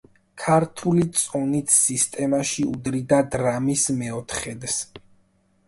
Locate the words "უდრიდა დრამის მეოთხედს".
2.71-4.83